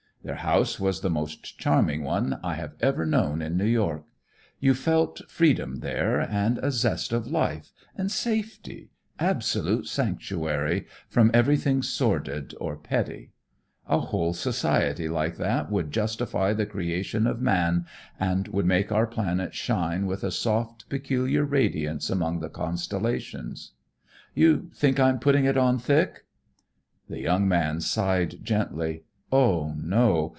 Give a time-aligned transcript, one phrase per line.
[0.23, 4.03] Their house was the most charming one I have ever known in New York.
[4.59, 11.81] You felt freedom there, and a zest of life, and safety absolute sanctuary from everything
[11.81, 13.31] sordid or petty.
[13.87, 17.87] A whole society like that would justify the creation of man
[18.19, 23.71] and would make our planet shine with a soft, peculiar radiance among the constellations.
[24.35, 26.25] You think I'm putting it on thick?"
[27.09, 29.01] The young man sighed gently.
[29.33, 30.27] "Oh, no!